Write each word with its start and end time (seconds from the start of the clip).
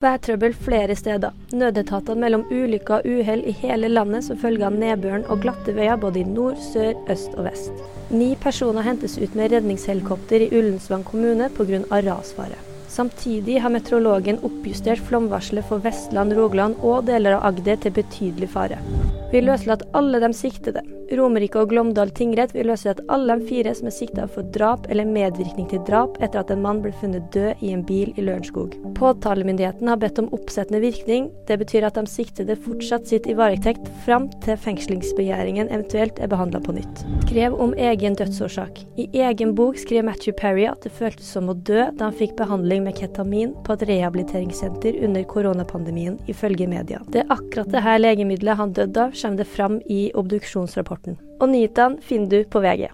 Værtrøbbel 0.00 0.54
flere 0.56 0.94
steder. 0.96 1.34
Nødetatene 1.52 2.22
mellom 2.22 2.46
ulykker 2.48 3.02
og 3.02 3.08
uhell 3.18 3.42
i 3.44 3.52
hele 3.52 3.90
landet 3.92 4.24
som 4.24 4.38
følge 4.40 4.64
av 4.64 4.72
nedbøren 4.72 5.26
og 5.28 5.42
glatte 5.42 5.74
veier 5.76 5.98
både 6.00 6.22
i 6.22 6.24
nord, 6.24 6.56
sør, 6.70 6.94
øst 7.12 7.34
og 7.36 7.44
vest. 7.44 7.82
Ni 8.08 8.30
personer 8.40 8.86
hentes 8.86 9.18
ut 9.20 9.34
med 9.36 9.52
redningshelikopter 9.52 10.46
i 10.46 10.48
Ullensvang 10.56 11.04
kommune 11.04 11.50
pga. 11.52 11.82
rasfare. 12.06 12.56
Samtidig 12.88 13.60
har 13.60 13.74
meteorologen 13.76 14.40
oppjustert 14.40 15.04
flomvarselet 15.04 15.68
for 15.68 15.84
Vestland, 15.84 16.32
Rogaland 16.32 16.80
og 16.80 17.04
deler 17.04 17.36
av 17.36 17.52
Agder 17.52 17.76
til 17.76 17.92
betydelig 18.00 18.48
fare. 18.56 18.80
Vi 19.34 19.44
løslater 19.44 19.92
alle 19.92 20.24
de 20.24 20.32
siktede. 20.32 20.80
Romerike 21.10 21.58
og 21.58 21.72
Glåmdal 21.72 22.12
tingrett 22.14 22.52
vil 22.54 22.68
løse 22.70 22.92
at 22.92 23.00
alle 23.10 23.34
de 23.40 23.46
fire 23.48 23.72
som 23.74 23.88
er 23.90 23.94
sikta 23.94 24.26
for 24.30 24.46
drap 24.54 24.84
eller 24.92 25.08
medvirkning 25.08 25.66
til 25.70 25.82
drap 25.88 26.14
etter 26.22 26.42
at 26.42 26.52
en 26.54 26.62
mann 26.62 26.82
ble 26.84 26.92
funnet 27.00 27.26
død 27.34 27.64
i 27.66 27.72
en 27.74 27.82
bil 27.86 28.12
i 28.14 28.22
Lørenskog. 28.22 28.76
Påtalemyndigheten 28.98 29.90
har 29.90 29.98
bedt 29.98 30.20
om 30.22 30.28
oppsettende 30.36 30.82
virkning. 30.84 31.30
Det 31.48 31.58
betyr 31.58 31.88
at 31.88 31.98
de 31.98 32.06
siktede 32.10 32.54
fortsatt 32.62 33.08
sitter 33.10 33.34
i 33.34 33.38
varetekt 33.40 33.88
fram 34.04 34.28
til 34.44 34.60
fengslingsbegjæringen 34.60 35.72
eventuelt 35.72 36.20
er 36.22 36.30
behandla 36.30 36.62
på 36.62 36.76
nytt. 36.78 37.02
Skrev 37.26 37.58
om 37.58 37.74
egen 37.74 38.14
dødsårsak. 38.18 38.78
I 39.00 39.08
egen 39.26 39.56
bok 39.58 39.80
skriver 39.82 40.06
Matthew 40.06 40.36
Perry 40.38 40.68
at 40.70 40.86
det 40.86 40.94
føltes 40.94 41.26
som 41.34 41.50
å 41.50 41.56
dø 41.58 41.88
da 41.90 42.06
han 42.06 42.16
fikk 42.16 42.36
behandling 42.38 42.86
med 42.86 42.98
ketamin 43.00 43.56
på 43.66 43.74
et 43.74 43.86
rehabiliteringssenter 43.90 45.02
under 45.06 45.26
koronapandemien, 45.26 46.20
ifølge 46.30 46.70
media. 46.70 47.02
Det 47.10 47.24
er 47.24 47.34
akkurat 47.34 47.70
det 47.74 47.82
her 47.82 47.98
legemiddelet 47.98 48.62
han 48.62 48.74
døde 48.78 49.08
av, 49.08 49.16
kommer 49.16 49.42
det 49.42 49.50
fram 49.50 49.80
i 49.90 50.00
obduksjonsrapporten. 50.14 50.99
Og 51.40 51.48
nyhetene 51.48 52.02
finner 52.04 52.28
du 52.28 52.50
på 52.50 52.62
VG. 52.64 52.90